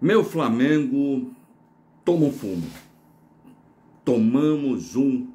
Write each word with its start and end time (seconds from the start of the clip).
Meu 0.00 0.24
Flamengo 0.24 1.32
toma 2.04 2.26
um 2.26 2.32
fumo. 2.32 2.68
Tomamos 4.04 4.96
um 4.96 5.28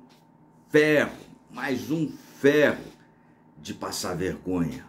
ferro, 0.70 1.18
mais 1.52 1.90
um 1.90 2.12
ferro 2.40 2.84
de 3.58 3.74
passar 3.74 4.16
vergonha, 4.16 4.86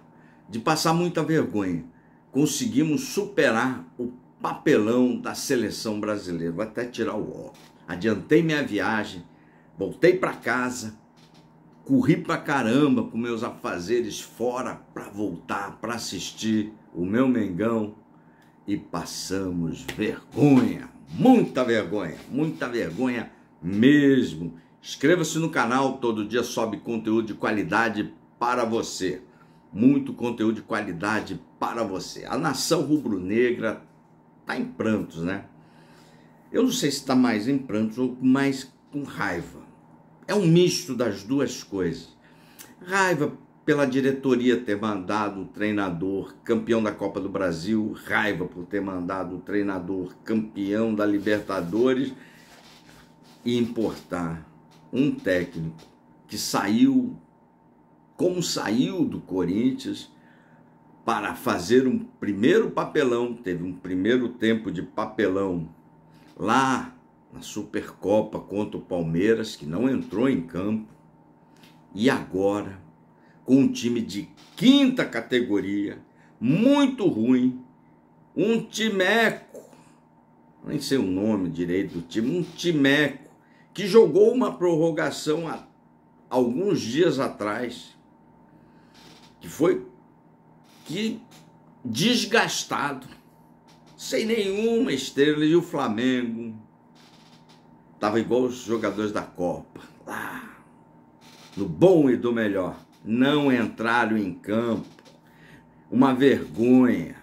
de 0.49 0.59
passar 0.59 0.93
muita 0.93 1.23
vergonha. 1.23 1.85
Conseguimos 2.33 3.03
superar 3.09 3.85
o 3.97 4.13
papelão 4.43 5.17
da 5.17 5.35
seleção 5.35 6.01
brasileira. 6.01 6.53
Vou 6.53 6.65
até 6.65 6.85
tirar 6.85 7.15
o 7.15 7.31
óculos. 7.31 7.59
Adiantei 7.87 8.43
minha 8.43 8.63
viagem, 8.63 9.25
voltei 9.79 10.15
para 10.15 10.35
casa, 10.35 10.95
corri 11.85 12.17
para 12.17 12.37
caramba 12.37 13.05
com 13.05 13.17
meus 13.17 13.43
afazeres 13.43 14.21
fora 14.21 14.81
para 14.93 15.09
voltar 15.09 15.79
para 15.81 15.95
assistir 15.95 16.73
o 16.93 17.05
meu 17.05 17.29
Mengão 17.29 17.95
e 18.67 18.77
passamos 18.77 19.85
vergonha, 19.97 20.89
muita 21.11 21.65
vergonha, 21.65 22.17
muita 22.31 22.69
vergonha 22.69 23.31
mesmo. 23.63 24.55
Inscreva-se 24.83 25.39
no 25.39 25.51
canal, 25.51 25.99
todo 25.99 26.27
dia 26.27 26.43
sobe 26.43 26.79
conteúdo 26.79 27.29
de 27.29 27.35
qualidade 27.35 28.13
para 28.39 28.65
você. 28.65 29.23
Muito 29.73 30.13
conteúdo 30.13 30.57
de 30.57 30.63
qualidade 30.63 31.41
para 31.59 31.85
você. 31.85 32.25
A 32.25 32.37
nação 32.37 32.83
rubro-negra 32.83 33.83
está 34.41 34.57
em 34.57 34.65
prantos, 34.65 35.23
né? 35.23 35.45
Eu 36.51 36.65
não 36.65 36.73
sei 36.73 36.91
se 36.91 36.99
está 36.99 37.15
mais 37.15 37.47
em 37.47 37.59
prantos 37.59 37.99
ou 37.99 38.17
mais 38.21 38.73
com 38.91 39.05
raiva. 39.05 39.61
É 40.27 40.35
um 40.35 40.47
misto 40.47 40.95
das 40.95 41.23
duas 41.23 41.63
coisas. 41.63 42.17
Raiva 42.85 43.37
pela 43.71 43.87
diretoria 43.87 44.57
ter 44.57 44.77
mandado 44.81 45.43
o 45.43 45.45
treinador 45.45 46.35
campeão 46.43 46.83
da 46.83 46.91
Copa 46.91 47.21
do 47.21 47.29
Brasil, 47.29 47.97
raiva 48.05 48.45
por 48.45 48.67
ter 48.67 48.81
mandado 48.81 49.37
o 49.37 49.41
treinador 49.41 50.13
campeão 50.25 50.93
da 50.93 51.07
Libertadores 51.07 52.13
e 53.45 53.57
importar 53.57 54.45
um 54.93 55.13
técnico 55.13 55.77
que 56.27 56.37
saiu 56.37 57.17
como 58.17 58.43
saiu 58.43 59.05
do 59.05 59.21
Corinthians 59.21 60.11
para 61.05 61.37
fazer 61.37 61.87
um 61.87 62.01
primeiro 62.01 62.73
papelão, 62.73 63.35
teve 63.35 63.63
um 63.63 63.73
primeiro 63.73 64.31
tempo 64.31 64.73
de 64.73 64.83
papelão 64.83 65.69
lá 66.37 66.93
na 67.33 67.41
Supercopa 67.41 68.41
contra 68.41 68.79
o 68.79 68.83
Palmeiras, 68.83 69.55
que 69.55 69.65
não 69.65 69.89
entrou 69.89 70.29
em 70.29 70.43
campo, 70.43 70.89
e 71.95 72.11
agora 72.11 72.90
com 73.51 73.57
um 73.57 73.73
time 73.73 74.01
de 74.01 74.29
quinta 74.55 75.05
categoria, 75.05 75.99
muito 76.41 77.09
ruim, 77.09 77.61
um 78.37 78.63
timeco, 78.63 79.69
nem 80.65 80.81
sei 80.81 80.99
o 80.99 81.03
nome 81.03 81.51
direito 81.51 81.95
do 81.95 82.03
time, 82.03 82.39
um 82.39 82.45
timeco, 82.45 83.29
que 83.75 83.89
jogou 83.89 84.33
uma 84.33 84.57
prorrogação 84.57 85.49
há 85.49 85.67
alguns 86.29 86.81
dias 86.81 87.19
atrás, 87.19 87.97
que 89.41 89.49
foi 89.49 89.85
que 90.85 91.21
desgastado, 91.85 93.09
sem 93.97 94.27
nenhuma 94.27 94.93
estrela, 94.93 95.45
e 95.45 95.57
o 95.57 95.63
Flamengo 95.63 96.55
estava 97.95 98.21
igual 98.21 98.43
os 98.43 98.63
jogadores 98.63 99.11
da 99.11 99.23
Copa, 99.23 99.81
lá, 100.07 100.57
no 101.57 101.69
bom 101.69 102.09
e 102.09 102.17
do 102.17 102.33
melhor 102.33 102.79
não 103.05 103.53
entraram 103.53 104.17
em 104.17 104.33
campo. 104.33 104.87
Uma 105.91 106.15
vergonha. 106.15 107.17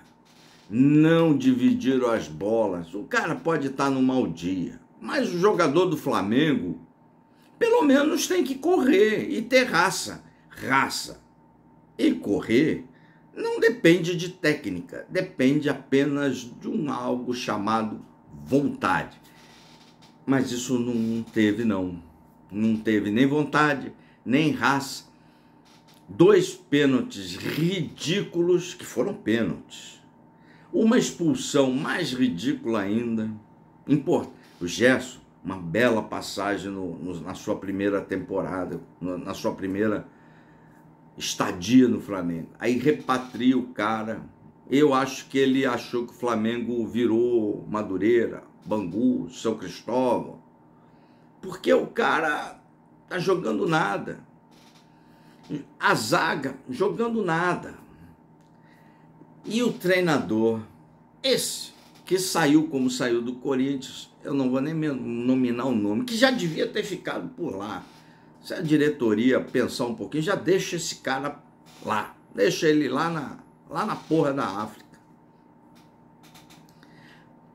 Não 0.69 1.37
dividiram 1.37 2.09
as 2.09 2.27
bolas. 2.27 2.93
O 2.93 3.03
cara 3.03 3.35
pode 3.35 3.67
estar 3.67 3.89
no 3.89 4.01
mau 4.01 4.27
dia, 4.27 4.81
mas 4.99 5.33
o 5.33 5.39
jogador 5.39 5.85
do 5.85 5.95
Flamengo, 5.95 6.77
pelo 7.57 7.83
menos 7.83 8.27
tem 8.27 8.43
que 8.43 8.55
correr 8.55 9.29
e 9.29 9.41
ter 9.41 9.63
raça. 9.63 10.23
Raça. 10.49 11.21
E 11.97 12.11
correr 12.11 12.85
não 13.33 13.59
depende 13.59 14.15
de 14.15 14.29
técnica, 14.29 15.05
depende 15.09 15.69
apenas 15.69 16.37
de 16.39 16.67
um 16.67 16.91
algo 16.91 17.33
chamado 17.33 18.03
vontade. 18.43 19.21
Mas 20.25 20.51
isso 20.51 20.77
não 20.77 21.23
teve, 21.23 21.63
não. 21.63 22.03
Não 22.51 22.75
teve 22.75 23.09
nem 23.09 23.25
vontade, 23.25 23.93
nem 24.25 24.51
raça 24.51 25.07
dois 26.07 26.53
pênaltis 26.53 27.35
ridículos 27.35 28.73
que 28.73 28.85
foram 28.85 29.13
pênaltis. 29.13 30.01
Uma 30.71 30.97
expulsão 30.97 31.71
mais 31.71 32.13
ridícula 32.13 32.81
ainda. 32.81 33.29
Importa. 33.87 34.31
O 34.59 34.67
Gerson, 34.67 35.19
uma 35.43 35.57
bela 35.57 36.01
passagem 36.01 36.71
no, 36.71 36.97
no, 36.97 37.21
na 37.21 37.33
sua 37.33 37.57
primeira 37.57 38.01
temporada, 38.01 38.81
no, 38.99 39.17
na 39.17 39.33
sua 39.33 39.53
primeira 39.53 40.07
estadia 41.17 41.87
no 41.87 41.99
Flamengo. 41.99 42.49
Aí 42.59 42.77
repatria 42.77 43.57
o 43.57 43.67
cara. 43.67 44.21
Eu 44.69 44.93
acho 44.93 45.27
que 45.29 45.37
ele 45.37 45.65
achou 45.65 46.05
que 46.05 46.13
o 46.13 46.15
Flamengo 46.15 46.85
virou 46.85 47.65
Madureira, 47.69 48.43
Bangu, 48.65 49.29
São 49.29 49.57
Cristóvão. 49.57 50.39
Porque 51.41 51.71
o 51.71 51.87
cara 51.87 52.59
tá 53.07 53.17
jogando 53.17 53.67
nada 53.67 54.26
a 55.79 55.95
zaga 55.95 56.55
jogando 56.69 57.23
nada. 57.23 57.75
E 59.45 59.63
o 59.63 59.71
treinador, 59.71 60.61
esse 61.23 61.71
que 62.05 62.19
saiu 62.19 62.67
como 62.67 62.89
saiu 62.89 63.21
do 63.21 63.35
Corinthians, 63.35 64.09
eu 64.23 64.33
não 64.33 64.49
vou 64.49 64.61
nem 64.61 64.73
nominar 64.73 65.65
o 65.65 65.75
nome, 65.75 66.05
que 66.05 66.17
já 66.17 66.31
devia 66.31 66.67
ter 66.67 66.83
ficado 66.83 67.29
por 67.29 67.55
lá. 67.55 67.83
Se 68.41 68.53
a 68.53 68.61
diretoria 68.61 69.39
pensar 69.39 69.85
um 69.85 69.95
pouquinho, 69.95 70.23
já 70.23 70.35
deixa 70.35 70.75
esse 70.77 70.95
cara 70.97 71.41
lá. 71.85 72.15
Deixa 72.33 72.67
ele 72.67 72.87
lá 72.87 73.09
na, 73.09 73.39
lá 73.69 73.85
na 73.85 73.95
porra 73.95 74.33
da 74.33 74.45
África. 74.45 74.85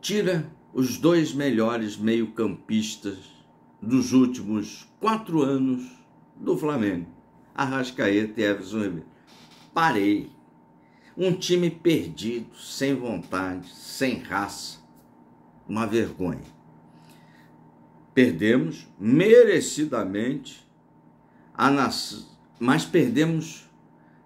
Tira 0.01 0.51
os 0.73 0.99
dois 0.99 1.33
melhores 1.33 1.97
meio-campistas 1.97 3.19
dos 3.81 4.13
últimos 4.13 4.89
quatro 4.99 5.43
anos 5.43 5.83
do 6.37 6.57
Flamengo 6.57 7.22
Arrascaeta 7.55 8.41
e 8.41 8.45
Everson 8.45 8.83
Ribeiro. 8.83 9.07
Parei. 9.75 10.31
Um 11.17 11.33
time 11.35 11.71
perdido, 11.71 12.57
sem 12.57 12.95
vontade, 12.95 13.69
sem 13.69 14.19
raça. 14.19 14.79
Uma 15.69 15.87
vergonha. 15.87 16.41
Perdemos 18.15 18.89
merecidamente 18.99 20.67
a 21.55 21.71
nação, 21.71 22.25
mas 22.59 22.85
perdemos, 22.85 23.69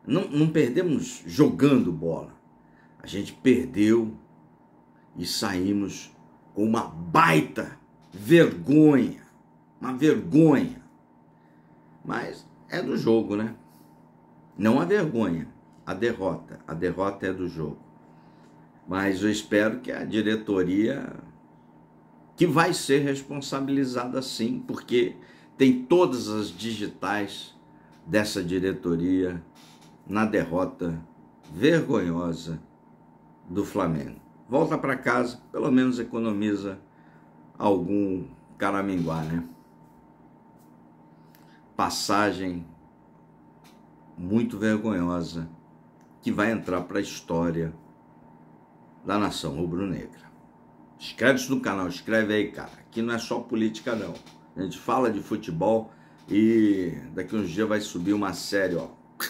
não, 0.06 0.28
não 0.28 0.48
perdemos 0.48 1.22
jogando 1.26 1.92
bola. 1.92 2.34
A 3.00 3.06
gente 3.06 3.32
perdeu 3.32 4.16
e 5.16 5.26
saímos 5.26 6.12
com 6.54 6.64
uma 6.64 6.82
baita 6.82 7.78
vergonha, 8.12 9.22
uma 9.80 9.92
vergonha. 9.92 10.82
Mas 12.04 12.45
é 12.68 12.82
do 12.82 12.96
jogo, 12.96 13.36
né? 13.36 13.54
Não 14.56 14.80
a 14.80 14.84
vergonha, 14.84 15.48
a 15.84 15.94
derrota. 15.94 16.60
A 16.66 16.74
derrota 16.74 17.26
é 17.26 17.32
do 17.32 17.48
jogo. 17.48 17.78
Mas 18.88 19.22
eu 19.22 19.30
espero 19.30 19.80
que 19.80 19.90
a 19.92 20.04
diretoria, 20.04 21.12
que 22.36 22.46
vai 22.46 22.72
ser 22.72 23.00
responsabilizada 23.00 24.22
sim, 24.22 24.62
porque 24.66 25.16
tem 25.56 25.82
todas 25.84 26.28
as 26.28 26.48
digitais 26.48 27.54
dessa 28.06 28.42
diretoria 28.42 29.42
na 30.06 30.24
derrota 30.24 30.98
vergonhosa 31.52 32.60
do 33.48 33.64
Flamengo. 33.64 34.20
Volta 34.48 34.78
para 34.78 34.96
casa, 34.96 35.40
pelo 35.50 35.70
menos 35.70 35.98
economiza 35.98 36.78
algum 37.58 38.24
caraminguá, 38.56 39.22
né? 39.22 39.44
Passagem 41.76 42.66
muito 44.16 44.58
vergonhosa 44.58 45.48
que 46.22 46.32
vai 46.32 46.50
entrar 46.50 46.82
para 46.82 46.98
a 46.98 47.02
história 47.02 47.74
da 49.04 49.18
nação 49.18 49.54
rubro-negra. 49.54 50.26
Inscreve-se 50.98 51.50
no 51.50 51.60
canal, 51.60 51.86
escreve 51.86 52.34
aí, 52.34 52.50
cara. 52.50 52.72
Aqui 52.78 53.02
não 53.02 53.14
é 53.14 53.18
só 53.18 53.38
política, 53.40 53.94
não. 53.94 54.14
A 54.56 54.62
gente 54.62 54.78
fala 54.78 55.10
de 55.10 55.20
futebol 55.20 55.92
e 56.28 56.98
daqui 57.14 57.36
uns 57.36 57.50
dias 57.50 57.68
vai 57.68 57.80
subir 57.80 58.14
uma 58.14 58.32
série, 58.32 58.74
ó, 58.74 58.88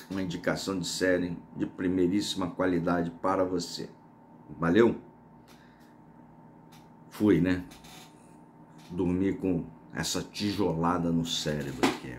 uma 0.09 0.23
indicação 0.23 0.79
de 0.79 0.87
série 0.87 1.37
de 1.57 1.67
primeiríssima 1.67 2.49
qualidade 2.49 3.11
para 3.11 3.45
você. 3.45 3.91
Valeu? 4.59 4.97
Fui, 7.11 7.41
né? 7.41 7.65
Dormi 8.91 9.33
com 9.33 9.65
essa 9.97 10.23
tijolada 10.23 11.11
no 11.11 11.27
cérebro 11.27 11.89
aqui. 11.89 12.15